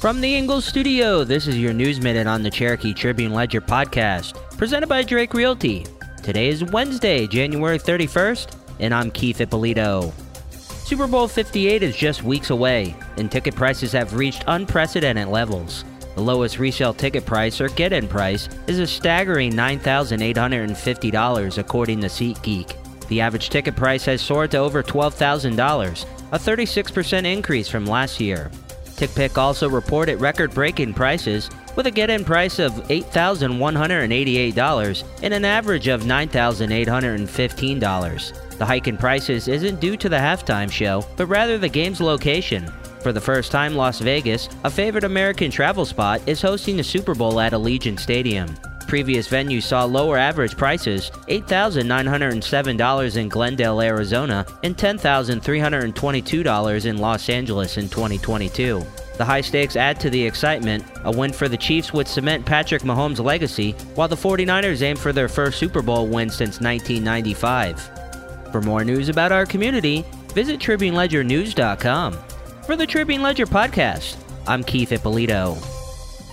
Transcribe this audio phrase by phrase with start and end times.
[0.00, 4.32] From the Ingles studio, this is your News Minute on the Cherokee Tribune Ledger podcast,
[4.56, 5.84] presented by Drake Realty.
[6.22, 10.10] Today is Wednesday, January 31st, and I'm Keith Ippolito.
[10.52, 15.84] Super Bowl 58 is just weeks away, and ticket prices have reached unprecedented levels.
[16.14, 22.06] The lowest resale ticket price, or get in price, is a staggering $9,850, according to
[22.06, 23.08] SeatGeek.
[23.08, 28.50] The average ticket price has soared to over $12,000, a 36% increase from last year.
[29.00, 35.46] TickPick also reported record breaking prices with a get in price of $8,188 and an
[35.46, 38.58] average of $9,815.
[38.58, 42.70] The hike in prices isn't due to the halftime show, but rather the game's location.
[43.00, 47.14] For the first time, Las Vegas, a favorite American travel spot, is hosting the Super
[47.14, 48.54] Bowl at Allegiant Stadium.
[48.90, 57.76] Previous venues saw lower average prices $8,907 in Glendale, Arizona, and $10,322 in Los Angeles
[57.76, 58.84] in 2022.
[59.16, 60.84] The high stakes add to the excitement.
[61.04, 65.12] A win for the Chiefs would cement Patrick Mahomes' legacy, while the 49ers aim for
[65.12, 68.50] their first Super Bowl win since 1995.
[68.50, 72.18] For more news about our community, visit TribuneLedgerNews.com.
[72.66, 74.16] For the Tribune Ledger podcast,
[74.48, 75.79] I'm Keith Ippolito.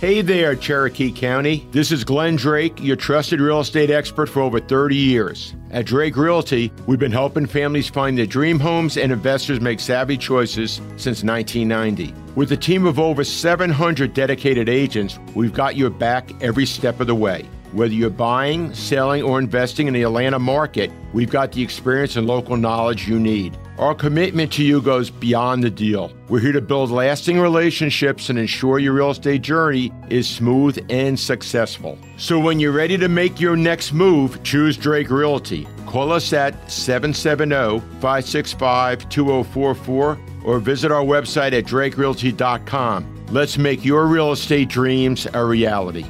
[0.00, 1.68] Hey there, Cherokee County.
[1.72, 5.54] This is Glenn Drake, your trusted real estate expert for over 30 years.
[5.72, 10.16] At Drake Realty, we've been helping families find their dream homes and investors make savvy
[10.16, 12.14] choices since 1990.
[12.34, 17.06] With a team of over 700 dedicated agents, we've got your back every step of
[17.06, 17.46] the way.
[17.72, 22.26] Whether you're buying, selling, or investing in the Atlanta market, we've got the experience and
[22.26, 23.56] local knowledge you need.
[23.78, 26.12] Our commitment to you goes beyond the deal.
[26.28, 31.18] We're here to build lasting relationships and ensure your real estate journey is smooth and
[31.18, 31.96] successful.
[32.16, 35.66] So when you're ready to make your next move, choose Drake Realty.
[35.86, 43.26] Call us at 770 565 2044 or visit our website at drakerealty.com.
[43.30, 46.04] Let's make your real estate dreams a reality.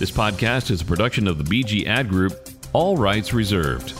[0.00, 2.32] This podcast is a production of the BG Ad Group,
[2.72, 3.92] all rights reserved.